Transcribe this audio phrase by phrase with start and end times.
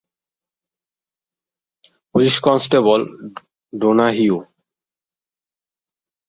[2.15, 2.99] Police constable
[3.73, 4.37] Donahue?